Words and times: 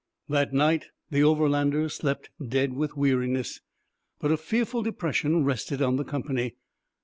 That 0.27 0.51
night 0.51 0.87
the 1.11 1.23
Overlanders 1.23 1.93
slept 1.93 2.31
dead 2.43 2.73
with 2.73 2.97
weariness; 2.97 3.61
but 4.19 4.31
a 4.31 4.35
fearful 4.37 4.81
depression 4.81 5.43
rested 5.45 5.79
on 5.79 5.97
the 5.97 6.03
company. 6.03 6.55